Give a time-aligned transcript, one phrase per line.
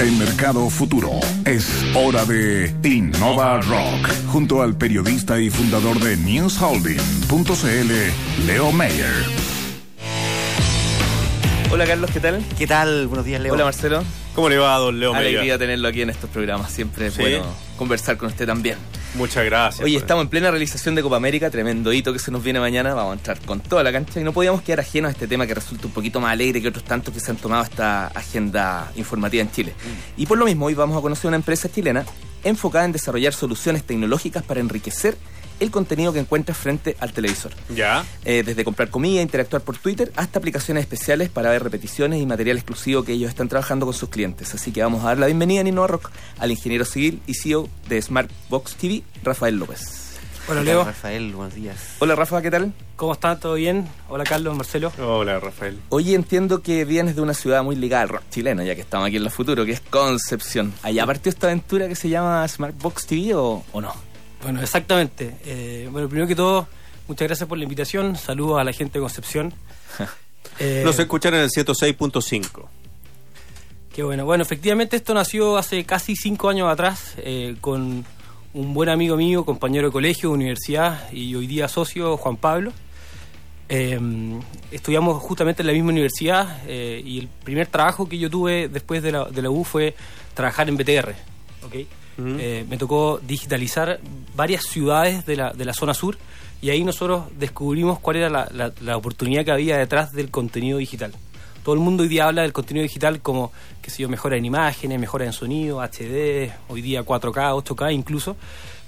[0.00, 1.10] en Mercado Futuro.
[1.44, 9.24] Es hora de Innova Rock, junto al periodista y fundador de NewsHolding.cl, Leo Mayer.
[11.70, 12.44] Hola Carlos, ¿qué tal?
[12.58, 13.06] ¿Qué tal?
[13.06, 13.54] Buenos días, Leo.
[13.54, 14.04] Hola Marcelo.
[14.34, 15.28] ¿Cómo le va, don Leo Mayer?
[15.28, 16.70] Alegría tenerlo aquí en estos programas.
[16.72, 17.22] Siempre es Sí.
[17.22, 17.44] bueno
[17.76, 18.76] conversar con usted también.
[19.16, 19.82] Muchas gracias.
[19.82, 20.02] Oye, pues.
[20.02, 22.94] estamos en plena realización de Copa América, tremendo hito que se nos viene mañana.
[22.94, 25.46] Vamos a entrar con toda la cancha y no podíamos quedar ajenos a este tema
[25.46, 28.92] que resulta un poquito más alegre que otros tantos que se han tomado esta agenda
[28.96, 29.72] informativa en Chile.
[29.72, 30.20] Mm.
[30.20, 32.04] Y por lo mismo, hoy vamos a conocer una empresa chilena
[32.44, 35.16] enfocada en desarrollar soluciones tecnológicas para enriquecer
[35.60, 37.52] el contenido que encuentras frente al televisor.
[37.74, 38.04] ¿Ya?
[38.24, 42.56] Eh, desde comprar comida, interactuar por Twitter, hasta aplicaciones especiales para ver repeticiones y material
[42.56, 44.54] exclusivo que ellos están trabajando con sus clientes.
[44.54, 47.68] Así que vamos a dar la bienvenida en Innova Rock al ingeniero civil y CEO
[47.88, 50.06] de Smartbox TV, Rafael López.
[50.48, 51.76] Hola, Hola Leo, Rafael, buenos días.
[51.98, 52.72] Hola Rafa, ¿qué tal?
[52.96, 53.38] ¿cómo están?
[53.38, 53.86] ¿Todo bien?
[54.08, 54.92] Hola Carlos, Marcelo.
[54.98, 55.78] Hola, Rafael.
[55.90, 59.06] Oye, entiendo que vienes de una ciudad muy ligada al rock chileno, ya que estamos
[59.06, 60.72] aquí en la futuro, que es Concepción.
[60.82, 63.94] ¿Allá partió esta aventura que se llama Smartbox TV o, o no?
[64.46, 65.34] Bueno, exactamente.
[65.44, 66.68] Eh, bueno, primero que todo,
[67.08, 68.14] muchas gracias por la invitación.
[68.14, 69.52] Saludos a la gente de Concepción.
[70.60, 72.66] Eh, Nos escuchan en el 106.5.
[73.92, 74.24] Qué bueno.
[74.24, 78.06] Bueno, efectivamente esto nació hace casi cinco años atrás eh, con
[78.54, 82.72] un buen amigo mío, compañero de colegio, de universidad y hoy día socio, Juan Pablo.
[83.68, 84.00] Eh,
[84.70, 89.02] estudiamos justamente en la misma universidad eh, y el primer trabajo que yo tuve después
[89.02, 89.94] de la, de la U fue
[90.32, 91.14] trabajar en BTR.
[92.18, 94.00] Eh, me tocó digitalizar
[94.34, 96.16] varias ciudades de la, de la zona sur
[96.62, 100.78] y ahí nosotros descubrimos cuál era la, la- la oportunidad que había detrás del contenido
[100.78, 101.12] digital.
[101.62, 104.44] Todo el mundo hoy día habla del contenido digital como, qué sé yo, mejora en
[104.44, 108.36] imágenes, mejora en sonido, HD, hoy día 4K, 8K incluso.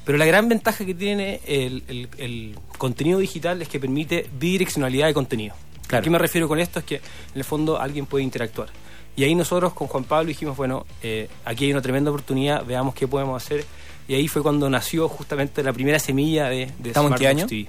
[0.05, 5.07] Pero la gran ventaja que tiene el, el- el contenido digital es que permite bidireccionalidad
[5.09, 5.55] de contenido.
[5.87, 6.01] Claro.
[6.01, 6.79] ¿A qué me refiero con esto?
[6.79, 7.03] Es que en
[7.35, 8.69] el fondo alguien puede interactuar.
[9.19, 12.95] Y ahí nosotros con Juan Pablo dijimos, bueno, eh, aquí hay una tremenda oportunidad, veamos
[12.95, 13.65] qué podemos hacer.
[14.07, 17.47] Y ahí fue cuando nació justamente la primera semilla de, de ¿Estamos en qué año?
[17.47, 17.69] TV.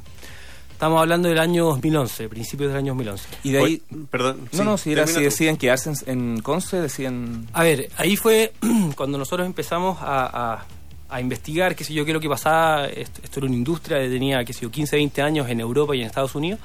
[0.72, 3.28] Estamos hablando del año 2011, principios del año 2011.
[3.44, 3.82] Y de ahí...
[4.12, 4.42] Perdón.
[4.54, 7.48] no, sí, no, si, era, si deciden quedarse en, en Conce, deciden...
[7.52, 8.54] A ver, ahí fue
[8.96, 10.66] cuando nosotros empezamos a, a-
[11.10, 12.86] a investigar, qué sé yo, qué es lo que pasaba.
[12.86, 15.96] Esto, esto era una industria que tenía, qué sé yo, 15, 20 años en Europa
[15.96, 16.60] y en Estados Unidos.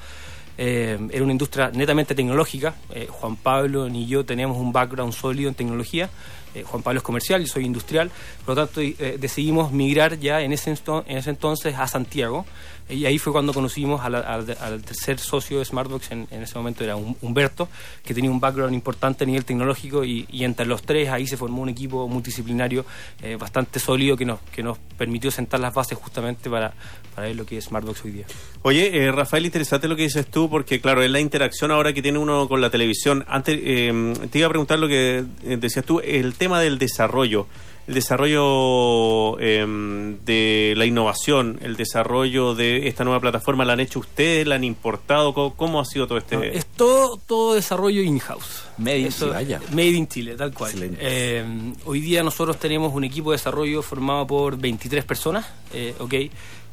[0.56, 2.74] Eh, era una industria netamente tecnológica.
[2.90, 6.10] Eh, Juan Pablo ni yo teníamos un background sólido en tecnología.
[6.54, 8.10] Eh, Juan Pablo es comercial, yo soy industrial.
[8.44, 12.46] Por lo tanto, eh, decidimos migrar ya en ese, en ese entonces a Santiago.
[12.88, 14.44] Y ahí fue cuando conocimos al,
[14.82, 17.68] tercer socio de Smartbox, en, ese momento era Hum- Humberto,
[18.04, 21.62] que tenía un background importante a nivel tecnológico y, entre los tres ahí se formó
[21.62, 22.84] un equipo multidisciplinario
[23.22, 26.74] eh, bastante sólido que nos, que nos permitió sentar las bases justamente para,
[27.14, 28.26] para ver lo que es Smartbox hoy día.
[28.60, 32.18] Oye, Rafael, interesante lo que dices tú, porque claro, es la interacción ahora que tiene
[32.18, 33.24] uno con la televisión.
[33.28, 37.46] Antes te iba a preguntar lo que decías tú, el tema del desarrollo.
[37.86, 43.98] El desarrollo eh, de la innovación, el desarrollo de esta nueva plataforma, ¿la han hecho
[43.98, 44.46] ustedes?
[44.46, 45.34] ¿La han importado?
[45.34, 46.36] ¿Cómo, cómo ha sido todo este...?
[46.36, 48.64] No, es todo, todo desarrollo in-house.
[48.78, 49.58] Made in Eso- Chile.
[49.72, 50.72] Made in Chile, tal cual.
[50.98, 51.44] Eh,
[51.84, 56.14] hoy día nosotros tenemos un equipo de desarrollo formado por 23 personas, eh, ¿ok?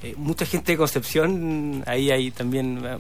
[0.04, 2.98] Eh, mucha gente de Concepción, ahí hay también eh,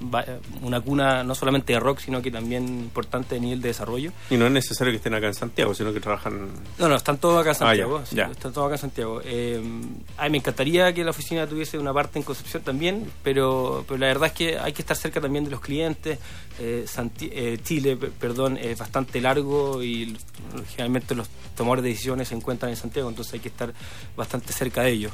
[0.61, 4.11] una cuna no solamente de rock, sino que también importante de nivel de desarrollo.
[4.29, 6.49] Y no es necesario que estén acá en Santiago, sino que trabajan...
[6.77, 7.99] No, no, están todos acá en Ah, Santiago.
[8.01, 8.25] ya, sí, ya.
[8.25, 9.21] Están todos acá en Santiago.
[9.25, 9.61] Eh,
[10.17, 14.05] ay, me encantaría que la oficina tuviese una parte en Concepción también, pero, pero la
[14.07, 16.19] verdad es que hay que estar cerca también de los clientes.
[16.59, 17.31] Eh, Santi-
[17.63, 20.15] Chile, pe- perdón, es bastante largo y
[20.69, 23.73] generalmente los tomadores de decisiones se encuentran en Santiago, entonces hay que estar
[24.15, 25.13] bastante cerca de ellos.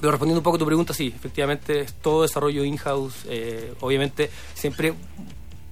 [0.00, 4.30] Pero respondiendo un poco a tu pregunta, sí, efectivamente es todo desarrollo in-house, eh, obviamente
[4.54, 4.92] siempre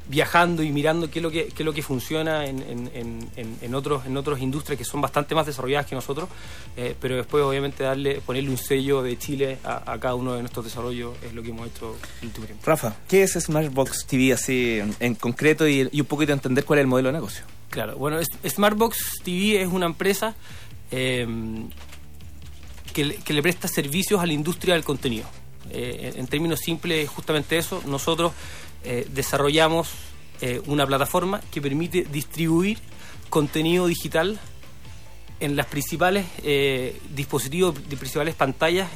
[0.08, 2.90] viajando y mirando qué es lo que, qué es lo que funciona en, en,
[3.36, 6.28] en, en- otros en otras industrias que son bastante más desarrolladas que nosotros,
[6.76, 10.40] eh, pero después obviamente darle ponerle un sello de Chile a, a cada uno de
[10.40, 12.62] nuestros desarrollos es lo que hemos hecho el último tiempo.
[12.66, 16.80] Rafa, ¿qué es Smartbox TV así en, en concreto y, y un poquito entender cuál
[16.80, 17.44] es el modelo de negocio?
[17.70, 20.34] Claro, bueno, es- Smartbox TV es una empresa
[20.90, 21.26] eh,
[22.92, 25.26] que, le, le presta servicios a la industria del contenido.
[25.70, 27.82] Eh, en, términos simples, es justamente eso.
[27.86, 28.32] Nosotros
[28.84, 29.88] eh, desarrollamos
[30.40, 32.78] eh, una plataforma que permite distribuir
[33.30, 34.38] contenido digital
[35.40, 36.24] en las principales
[37.16, 38.88] dispositivos, de principales pantallas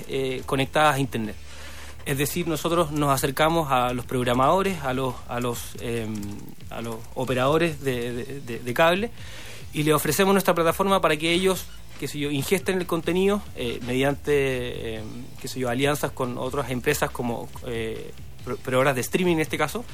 [0.46, 1.34] conectadas a Internet.
[2.06, 6.06] Es decir, nosotros nos acercamos a los programadores, a los, a los, eh,
[6.70, 9.10] a los operadores de, de- cable
[9.72, 11.64] y les ofrecemos nuestra plataforma para que ellos,
[11.98, 15.02] qué sé yo, ingesten el contenido eh, mediante, eh,
[15.40, 18.12] qué sé yo, alianzas con otras empresas como eh,
[18.44, 19.84] pro- proveedoras de streaming en este caso,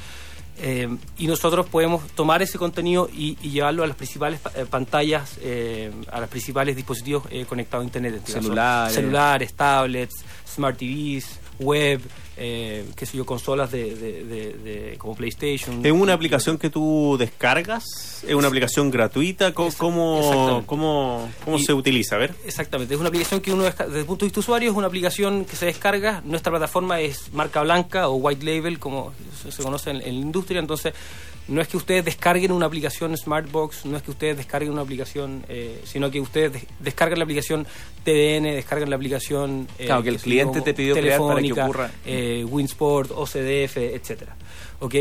[0.65, 0.89] Eh,
[1.19, 5.39] y nosotros podemos tomar ese contenido y, y llevarlo a las principales pa- eh, pantallas,
[5.43, 8.15] eh, a los principales dispositivos eh, conectados a Internet.
[8.19, 8.95] este Celulares.
[8.95, 12.01] celulares, tablets, smart TVs, web,
[12.37, 15.85] eh, qué sé yo, consolas de, de- de- de- como PlayStation.
[15.85, 17.85] ¿Es una aplicación que tú descargas?
[18.27, 19.53] ¿Es una aplicación gratuita?
[19.53, 22.17] ¿Cómo, cómo, cómo, cómo Y- se utiliza?
[22.17, 22.35] A ver.
[22.45, 25.45] Exactamente, es una aplicación que uno, desde el punto de vista usuario, es una aplicación
[25.45, 26.23] que se descarga.
[26.25, 29.13] Nuestra plataforma es marca blanca o white label, como
[29.43, 30.52] se, se conoce en, en la industria.
[30.61, 30.93] Entonces,
[31.49, 35.45] no es que ustedes descarguen una aplicación Smartbox, no es que ustedes descarguen una aplicación,
[35.49, 37.67] eh, sino que ustedes des- descargan la aplicación
[38.05, 39.67] TDN, descargan la aplicación.
[39.79, 41.91] eh, Claro, que el cliente te pidió crear para que ocurra.
[42.07, 44.37] eh, Winsport, OCDF, etcétera.
[44.81, 44.95] ¿Ok?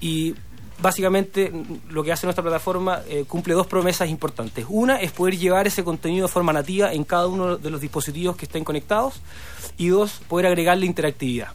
[0.00, 0.34] Y
[0.80, 1.50] básicamente
[1.90, 4.64] lo que hace nuestra plataforma eh, cumple dos promesas importantes.
[4.68, 8.36] Una es poder llevar ese contenido de forma nativa en cada uno de los dispositivos
[8.36, 9.14] que estén conectados
[9.76, 11.48] y dos, poder agregarle interactividad.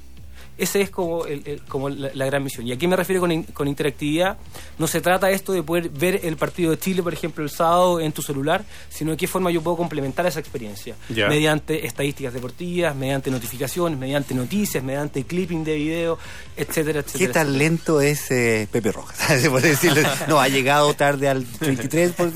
[0.58, 2.68] Esa es como, el- el- como la, la gran misión.
[2.68, 4.38] ¿Y a qué me refiero con, in- con interactividad?
[4.78, 8.00] No se trata esto de poder ver el partido de Chile, por ejemplo, el sábado
[8.00, 10.96] en tu celular, sino de qué forma yo puedo complementar esa experiencia.
[11.30, 16.20] Mediante estadísticas deportivas, mediante notificaciones, mediante noticias, mediante clipping de video,
[16.56, 17.28] etcétera, etcétera.
[17.28, 19.18] ¿Qué tan lento es eh, Pepe Rojas?
[19.42, 20.08] Se puede decirlo.
[20.28, 22.12] No, ha llegado tarde al 23.
[22.12, 22.30] Por...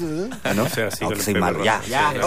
[0.44, 0.64] Ah, ¿no?
[0.64, 1.64] O sea, sí, soy malo.
[1.64, 2.14] Ya, ya.
[2.14, 2.18] Sí.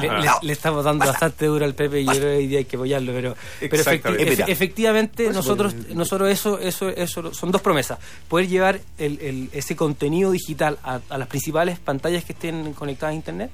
[0.00, 2.64] Le, le- estamos dando bastante duro al Pepe y yo creo que hoy día hay
[2.64, 4.36] que apoyarlo, pero, pero efecti- Exactamente.
[4.44, 7.98] efe- efectivamente Nosotros, nosotros eso, eso, eso son dos promesas.
[8.28, 13.12] Poder llevar el, el- ese contenido digital a, a las principales pantallas que estén conectadas
[13.12, 13.50] a Internet.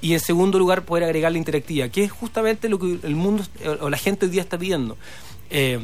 [0.00, 3.42] Y en segundo lugar, poder agregar la interactividad, que es justamente lo que el mundo
[3.80, 4.96] o la gente hoy día está pidiendo.
[5.50, 5.78] Eh,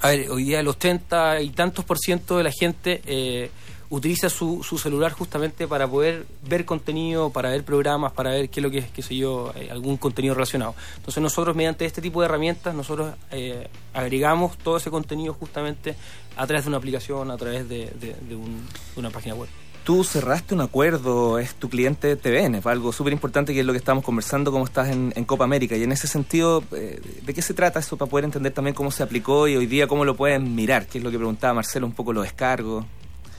[0.00, 3.50] a ver, hoy día los 30 y tantos por ciento de la gente eh,
[3.94, 8.60] utiliza su, su celular justamente para poder ver contenido, para ver programas, para ver qué
[8.60, 10.74] es lo que es, qué sé yo, eh, algún contenido relacionado.
[10.96, 15.94] Entonces nosotros mediante este tipo de herramientas, nosotros eh, agregamos todo ese contenido justamente
[16.36, 19.48] a través de una aplicación, a través de, de- de un- de una página web.
[19.84, 23.72] Tú cerraste un acuerdo, es tu cliente TVN, fue algo súper importante que es lo
[23.72, 25.76] que estamos conversando, cómo estás en, en Copa América.
[25.76, 28.90] Y en ese sentido, eh, ¿de qué se trata eso para poder entender también cómo
[28.90, 30.86] se aplicó y hoy día cómo lo pueden mirar?
[30.86, 32.84] Que es lo que preguntaba Marcelo, un poco los descargos.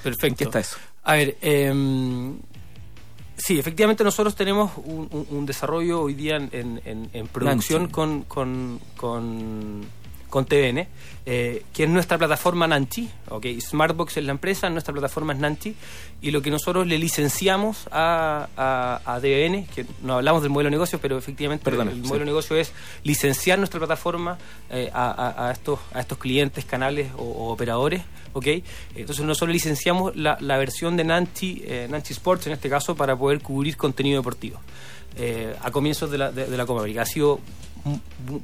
[0.03, 0.27] Perfecto.
[0.27, 0.77] ¿En qué está eso?
[1.03, 1.73] A ver, eh,
[3.37, 7.87] sí, efectivamente nosotros tenemos un, un- un desarrollo hoy día en, en- en- en producción
[7.87, 8.79] con, con,
[10.33, 10.87] con TVN,
[11.27, 13.07] eh, que es nuestra plataforma Nanchi.
[13.29, 13.61] Okay.
[13.61, 15.75] Smartbox es la empresa, nuestra plataforma es Nanchi,
[16.23, 20.69] y lo que nosotros le licenciamos a, a, a TVN, que no hablamos del modelo
[20.69, 21.99] de negocio, pero efectivamente el sí.
[21.99, 22.71] modelo de negocio es
[23.03, 24.39] licenciar nuestra plataforma
[24.71, 28.01] eh, a, estos, a estos clientes, canales o, o operadores.
[28.33, 28.47] ¿ok?
[28.95, 33.15] Entonces nosotros licenciamos la, la versión de Nanchi, eh, Nanchi Sports en este caso, para
[33.15, 34.59] poder cubrir contenido deportivo.
[35.15, 37.03] Eh, a comienzos de la, de, de la Copa América.
[37.03, 37.39] Ha sido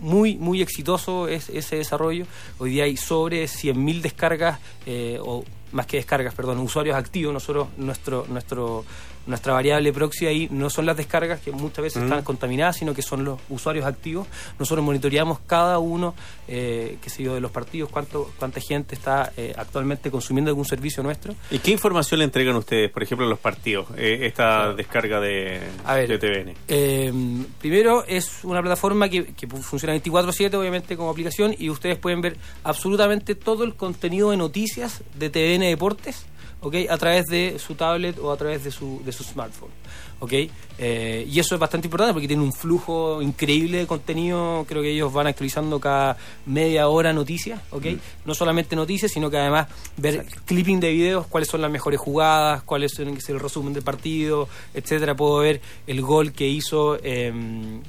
[0.02, 2.26] muy, muy exitoso es- ese desarrollo.
[2.58, 7.34] Hoy día hay sobre 100.000 descargas, eh, o más que descargas, perdón, usuarios activos.
[7.34, 8.84] Nosotros, nuestro, nuestro,
[9.30, 12.06] nuestra variable proxy ahí no son las descargas que muchas veces Mm.
[12.06, 14.28] están contaminadas, sino que son los usuarios activos.
[14.60, 16.14] Nosotros monitoreamos cada uno,
[16.48, 20.66] eh, qué sé yo, de los partidos, cuánto, cuánta gente está eh, actualmente consumiendo algún
[20.66, 21.34] servicio nuestro.
[21.52, 23.88] ¿Y qué información le entregan ustedes, por ejemplo, en los partidos?
[23.98, 26.54] eh, esta descarga de, A ver, de TVN.
[26.68, 27.14] Eh,
[27.60, 32.38] primero es una plataforma que, que funciona 24/7 obviamente como aplicación y ustedes pueden ver
[32.64, 36.26] absolutamente todo el contenido de noticias de TVN Deportes
[36.62, 36.76] ¿ok?
[36.90, 39.72] a través de su tablet o a través de su, de su smartphone.
[40.20, 40.34] ¿ok?
[40.78, 44.66] Eh, y eso es bastante importante porque tiene un flujo increíble de contenido.
[44.68, 47.62] Creo que ellos van actualizando cada media hora noticias.
[47.72, 47.86] ¿ok?
[48.26, 52.64] No solamente noticias, sino que además ver clipping de videos, cuáles son las mejores jugadas,
[52.64, 55.16] cuáles son el resumen del partido, etcétera.
[55.16, 56.98] Puedo ver el gol que hizo.
[57.04, 57.82] em,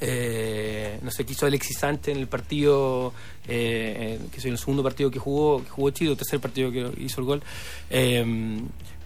[0.00, 3.12] eh, no sé, que hizo Alexis Sánchez en el partido,
[3.46, 6.70] eh, eh, que es el segundo partido que jugó, que jugó Chile, el tercer partido
[6.70, 7.42] que hizo el gol.
[7.90, 8.24] Eh,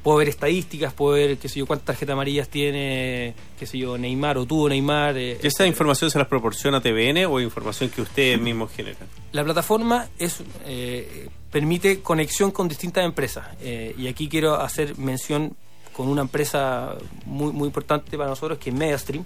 [0.05, 3.97] puedo ver estadísticas, puedo ver, qué sé yo, cuántas tarjetas amarillas tiene, qué sé yo,
[3.97, 5.17] Neymar o tuvo Neymar.
[5.17, 9.09] eh, ¿Y esa información se las proporciona TVN o información que ustedes mismos generan?
[9.33, 15.57] La plataforma es eh, permite conexión con distintas empresas eh, y aquí quiero hacer mención
[15.95, 19.25] con una empresa muy muy importante para nosotros que es MediaStream.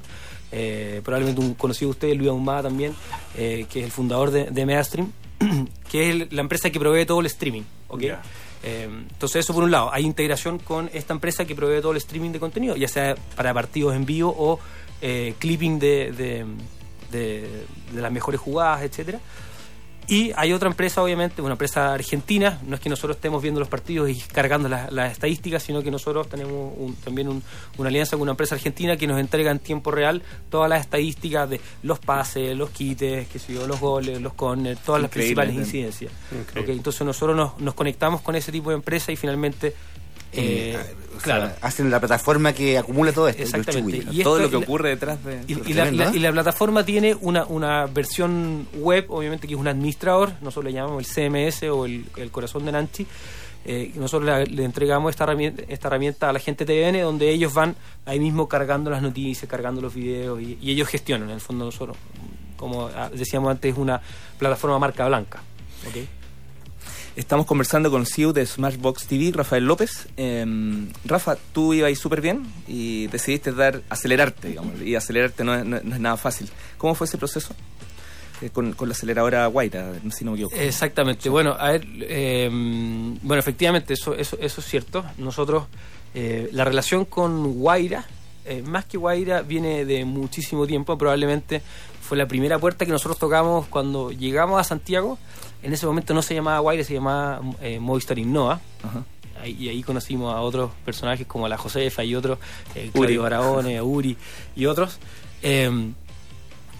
[0.52, 2.94] Eh, probablemente un conocido de ustedes, Luis Ahumada también,
[3.36, 5.12] eh, que es el fundador de, de MediaStream,
[5.90, 7.62] que es la empresa que provee todo el streaming.
[7.88, 8.00] ¿ok?
[8.00, 8.22] Ya.
[8.62, 11.98] Eh, entonces eso por un lado, hay integración con esta empresa que provee todo el
[11.98, 14.58] streaming de contenido, ya sea para partidos en vivo o
[15.38, 16.44] clipping de, de,
[17.12, 19.20] de- de las mejores jugadas, etcétera.
[20.10, 22.58] Y hay otra empresa, obviamente, una empresa argentina.
[22.66, 25.90] No es que nosotros estemos viendo los partidos y cargando las, las estadísticas, sino que
[25.90, 27.42] nosotros tenemos un- también un-
[27.76, 31.50] una alianza con una empresa argentina que nos entrega en tiempo real todas las estadísticas
[31.50, 35.54] de los pases, los quites, qué sé yo, los goles, los corners, todas las principales
[35.54, 35.60] ¿no?
[35.60, 36.10] incidencias.
[36.72, 39.74] Entonces nosotros nos, nos conectamos con ese tipo de empresa y finalmente...
[40.32, 41.50] Eh, sea, claro.
[41.62, 43.42] hacen la plataforma que acumula todo esto.
[43.42, 44.04] Exactamente.
[44.10, 45.40] Y Todo esto- lo que ocurre detrás de...
[45.48, 46.10] Y, la, la- ¿eh?
[46.14, 50.72] y la plataforma tiene una, una versión web, obviamente que es un administrador, nosotros le
[50.72, 53.06] llamamos el CMS o el, el corazón de Nanchi.
[53.64, 57.52] Eh, nosotros la- le entregamos esta herramienta, esta herramienta a la gente TVN, donde ellos
[57.52, 57.74] van
[58.06, 61.28] ahí mismo cargando las noticias, cargando los videos y, y ellos gestionan.
[61.30, 61.96] En el fondo, nosotros,
[62.56, 64.00] como ah, decíamos antes, es una
[64.38, 65.40] plataforma marca blanca.
[65.88, 65.96] ¿ok?
[67.18, 70.06] Estamos conversando con el CEO de Smashbox TV, Rafael López.
[70.16, 70.46] Eh,
[71.04, 75.80] Rafa, tú ibas súper bien y decidiste dar, acelerarte, digamos, y acelerarte no es, no-
[75.82, 76.48] no es nada fácil.
[76.76, 77.56] ¿Cómo fue ese proceso?
[78.40, 80.54] Eh, con, con la aceleradora Guaira, si no me equivoco.
[80.54, 81.28] Exactamente.
[81.28, 85.04] Bueno, a ver, eh, bueno, efectivamente, eso, eso, eso es cierto.
[85.18, 85.64] Nosotros,
[86.14, 88.06] eh, la relación con Guaira,
[88.48, 90.96] eh, más que Guaira, viene de muchísimo tiempo.
[90.98, 91.62] Probablemente
[92.00, 95.18] fue la primera puerta que nosotros tocamos cuando llegamos a Santiago.
[95.62, 98.60] En ese momento no se llamaba Guaira, se llamaba eh, Movistar Innova.
[98.82, 99.04] Ajá.
[99.42, 102.38] Ahí- y ahí conocimos a otros personajes como la Josefa y otros,
[102.74, 103.16] eh, Uri.
[103.16, 103.26] Claudio
[103.78, 104.16] a Uri
[104.56, 104.98] y otros.
[105.42, 105.70] Eh,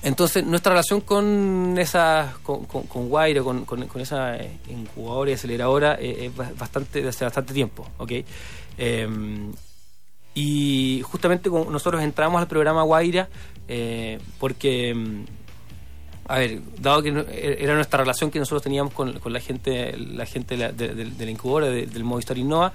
[0.03, 5.31] entonces, nuestra relación con esa, con, con, con Guaira, con, con, con esa eh, incubadora
[5.31, 8.13] y aceleradora eh, es ba- bastante, de hace bastante tiempo, ¿ok?
[8.79, 9.09] Eh,
[10.35, 13.29] y justamente nosotros entramos al programa Guaira
[13.69, 15.25] eh, porque, mm,
[16.29, 19.41] a ver, dado que no- e- era nuestra relación que nosotros teníamos con, con la
[19.41, 22.73] gente la gente de la, de- de- la incubadora, de- del Movistar Innova,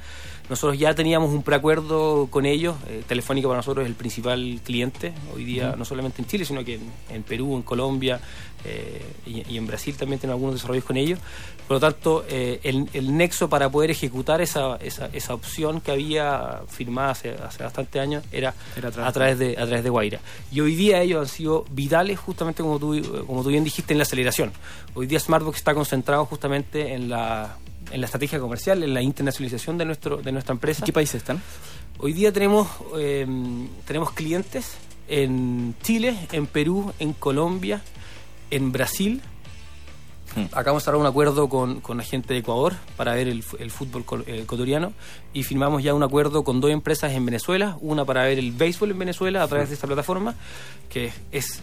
[0.49, 2.75] nosotros ya teníamos un preacuerdo con ellos.
[2.87, 6.65] eh, Telefónica para nosotros es el principal cliente hoy día, no solamente en Chile, sino
[6.65, 8.19] que en, en Perú, en Colombia
[8.65, 11.19] eh, y, y en Brasil también tenemos algunos desarrollos con ellos.
[11.67, 15.91] Por lo tanto, eh, el, el nexo para poder ejecutar esa, esa, esa opción que
[15.91, 20.19] había firmada hace, hace bastante años era, Era a través de a través de Guaira.
[20.51, 23.99] Y hoy día ellos han sido vitales, justamente como tú, como tú bien dijiste, en
[23.99, 24.51] la aceleración.
[24.95, 27.57] Hoy día Smartbox está concentrado justamente en la,
[27.91, 30.81] en la estrategia comercial, en la internacionalización de, nuestro, de nuestra empresa.
[30.81, 31.41] ¿En qué países están?
[31.99, 33.27] Hoy día tenemos, eh,
[33.85, 34.73] tenemos clientes
[35.07, 37.81] en Chile, en Perú, en Colombia,
[38.49, 39.21] en Brasil.
[40.35, 40.45] Hmm.
[40.53, 43.69] Acabamos de cerrar un acuerdo con, con la gente de Ecuador para ver el, el
[43.69, 44.93] fútbol eh, ecuatoriano
[45.33, 48.91] y firmamos ya un acuerdo con dos empresas en Venezuela, una para ver el béisbol
[48.91, 50.33] en Venezuela a través de esta plataforma,
[50.89, 51.61] que es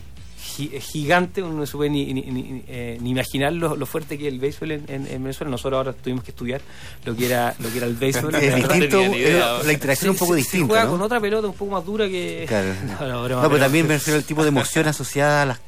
[0.68, 4.26] gigante, uno no se puede ni, ni- ni- eh, ni imaginar lo, lo fuerte que
[4.28, 5.50] es el béisbol en, en- en Venezuela.
[5.50, 6.60] Nosotros ahora tuvimos que estudiar
[7.04, 8.34] lo que era, lo que era el béisbol.
[8.40, 9.56] Es distinto, ni idea.
[9.60, 10.66] eh, la interacción es un poco se- se distinta.
[10.68, 10.90] juega ¿no?
[10.92, 12.44] con otra pelota un poco más dura que.
[12.48, 12.68] Claro.
[13.00, 15.58] No, no, No, pero- también me refiero al tipo de emoción asociada a las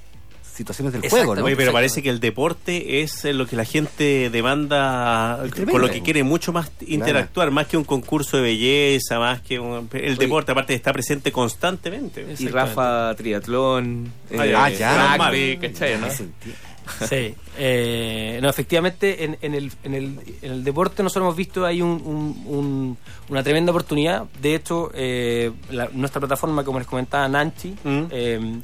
[0.55, 1.45] situaciones del juego, ¿no?
[1.45, 5.91] Oye, pero parece que el deporte es eh, lo que la gente demanda, con lo
[5.91, 10.17] que quiere mucho más interactuar, más que un concurso de belleza, más que un- el
[10.17, 12.27] deporte, aparte está presente constantemente.
[12.39, 12.49] Y.
[12.49, 15.17] Rafa, triatlón, eh, Ah, ya.
[15.17, 16.07] rugby, ¿cachai, no?
[17.09, 21.65] Sí, eh, no, efectivamente en, en el, en, el, en el deporte nosotros hemos visto
[21.65, 24.25] ahí un, un- un- una tremenda oportunidad.
[24.41, 28.03] De hecho, eh, la- nuestra plataforma, como les comentaba, Nanchi, Mm.
[28.11, 28.61] eh,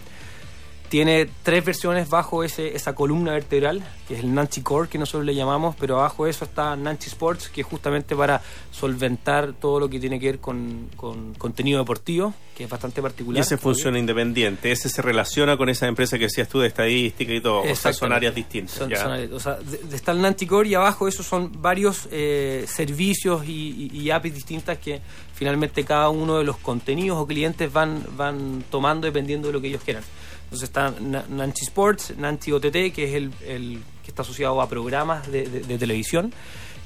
[0.88, 5.25] tiene tres versiones bajo ese, esa columna vertebral, que es el Nanchi Core, que nosotros
[5.26, 8.40] le llamamos, pero abajo de eso está Nanchi Sports, que es justamente para
[8.73, 13.02] solventar todo lo que tiene que ver con, con contenido deportivo, que es bastante Y
[13.02, 13.40] particular.
[13.42, 17.40] ese funciona independiente, ese se relaciona con esa empresa que decías tú de estadística y
[17.40, 18.76] todo, o sea, son áreas distintas.
[18.76, 19.02] Son- ya.
[19.02, 22.64] son áreas- o sea, de- de- está el Nanticore y abajo esos son varios eh,
[22.66, 25.00] servicios y, y- y APIs distintas que
[25.35, 29.68] finalmente cada uno de los contenidos o clientes van, van tomando dependiendo de lo que
[29.68, 30.02] ellos quieran.
[30.50, 34.69] Entonces está Na- Nanchi Sports, Nanchi OTT, que es el, el que está asociado a
[34.69, 36.33] programas de, de- de televisión,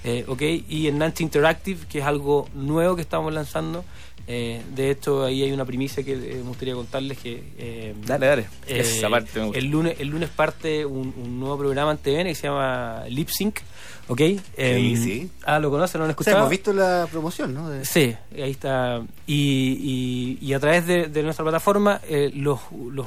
[0.05, 0.43] eh, ¿ok?
[0.69, 3.85] y el Nanchi Interactive, que es algo nuevo que estamos lanzando.
[4.29, 7.43] Eh, de hecho, ahí hay una primicia que eh, me gustaría contarles que...
[7.59, 8.43] eh, Dale, dale.
[8.69, 9.59] eh, Esa parte me gusta.
[9.59, 13.29] el lunes el lunes parte un, un nuevo programa en TVN que se llama Lip
[13.29, 13.59] Sync
[14.07, 14.21] ¿ok?
[14.57, 15.29] Em, sí.
[15.45, 17.69] ah lo conocen lo han O sea, escuchado hemos visto la promoción, ¿no?
[17.69, 22.61] De- sí ahí está y, y, y a través de, de nuestra plataforma eh, los
[22.93, 23.07] los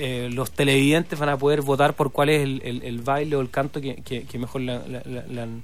[0.00, 3.40] eh, los televidentes van a poder votar por cuál es el, el- el baile o
[3.40, 5.62] el canto que, que- que mejor le, le- le- le han-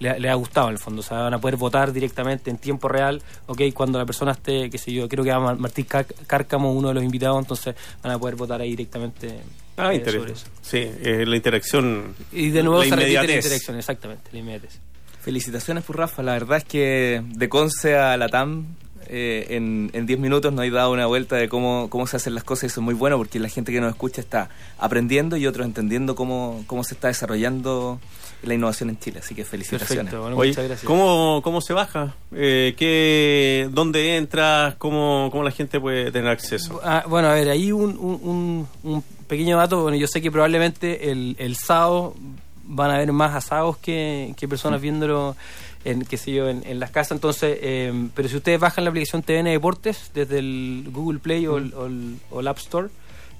[0.00, 1.00] le ha- le ha gustado en el fondo.
[1.00, 3.62] O sea, van a poder votar directamente en tiempo real, ¿ok?
[3.74, 5.86] Cuando la persona esté, qué sé yo, creo que va Martín
[6.26, 9.40] Cárcamo, uno de los invitados, entonces van a poder votar ahí directamente
[9.76, 10.18] Ah, eh, interesante.
[10.18, 10.46] sobre eso.
[10.62, 12.14] Sí, eh, la interacción.
[12.32, 14.78] Y de nuevo la se repite la interacción, exactamente, la inmediatez.
[15.20, 18.66] Felicitaciones por Rafa, la verdad es que de Conce a Latam
[19.08, 22.34] eh, en en 10 minutos nos hay dado una vuelta de cómo, cómo se hacen
[22.34, 25.36] las cosas y eso es muy bueno porque la gente que nos escucha está aprendiendo
[25.36, 28.00] y otros entendiendo cómo, cómo se está desarrollando
[28.42, 29.18] la innovación en Chile.
[29.20, 29.96] Así que felicitaciones.
[30.12, 30.86] Perfecto, bueno, Oye, muchas gracias.
[30.86, 32.14] ¿cómo, ¿cómo se baja?
[32.32, 34.76] Eh, ¿qué, ¿Dónde entras?
[34.76, 36.80] ¿Cómo, ¿Cómo la gente puede tener acceso?
[36.84, 39.82] Ah, bueno, a ver, ahí un, un, un- un pequeño dato.
[39.82, 42.14] Bueno, yo sé que probablemente el, el sábado
[42.68, 45.36] van a haber más asados que, que personas viéndolo
[45.84, 47.12] en, qué sé yo, en, en las casas.
[47.12, 51.56] Entonces, eh, pero si ustedes bajan la aplicación TVN Deportes desde el Google Play o,
[51.56, 52.88] el, o el- o el App Store,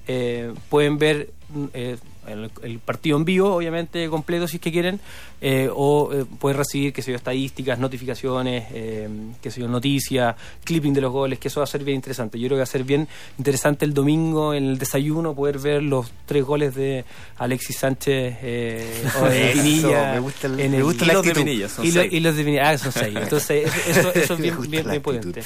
[0.07, 4.71] eh, pueden ver mm, eh, el, el partido en vivo, obviamente completo si es que
[4.71, 4.99] quieren,
[5.41, 9.07] eh, o eh, pueden recibir, qué sé yo, estadísticas, notificaciones, eh,
[9.41, 12.37] qué sé yo, noticias, clipping de los goles, que eso va a ser bien interesante.
[12.39, 13.07] Yo creo que va a ser bien
[13.37, 17.05] interesante el domingo en el desayuno poder ver los tres goles de
[17.37, 20.13] Alexis Sánchez eh, o de Pinilla.
[20.13, 21.33] me gusta el- en me el- gusta y los de.
[21.33, 22.13] Pinilla son y, lo- seis.
[22.13, 23.15] y los de Pinilla, ah, son seis.
[23.21, 25.41] Entonces, eso, es bien, bien, potente.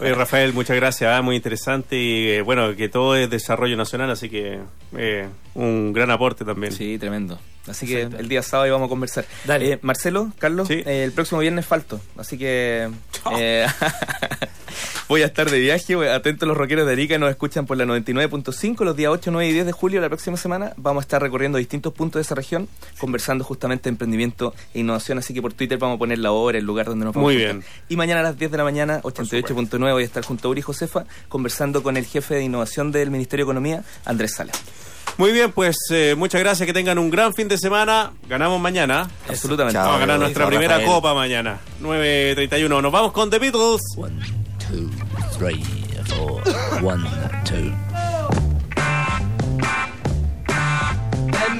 [0.00, 4.10] Oye, Rafael, muchas gracias, ah, muy interesante y eh, bueno, que todo es desarrollo nacional,
[4.10, 4.60] así que
[4.96, 6.72] eh, un gran aporte también.
[6.72, 7.38] Sí, tremendo.
[7.68, 9.24] Así que el día sábado vamos a conversar.
[9.44, 9.74] Dale.
[9.74, 10.82] Eh, Marcelo, Carlos, Sí.
[10.84, 12.00] eh, el próximo viernes falto.
[12.18, 12.90] Así que
[13.38, 13.66] eh,
[15.08, 15.94] voy a estar de viaje.
[16.10, 19.52] Atentos los rockeros de Arica, nos escuchan por la 99.5 los días 8, 9 y
[19.52, 20.00] 10 de julio.
[20.00, 22.68] La próxima semana vamos a estar recorriendo distintos puntos de esa región,
[22.98, 25.18] conversando justamente de emprendimiento e innovación.
[25.18, 27.42] Así que por Twitter vamos a poner la hora, el lugar donde nos vamos Muy
[27.42, 27.64] a bien.
[27.88, 30.62] Y mañana a las 10 de la mañana, 88.9, voy a estar junto a Uri
[30.62, 34.52] Josefa, conversando con el jefe de innovación del Ministerio de Economía, Andrés Sala.
[35.18, 38.12] Muy bien, pues eh, muchas gracias, que tengan un gran fin de semana.
[38.28, 39.08] Ganamos mañana.
[39.28, 39.74] Absolutamente.
[39.74, 39.84] Chao.
[39.84, 40.88] Vamos a ganar Chao, nuestra primera Rafael.
[40.90, 41.58] copa mañana.
[41.82, 42.82] 9.31.
[42.82, 43.80] Nos vamos con The Beatles.
[43.96, 44.14] One,
[44.58, 44.90] two,
[45.38, 45.62] three,
[46.06, 46.42] four.
[46.82, 47.04] One,
[47.44, 47.72] two.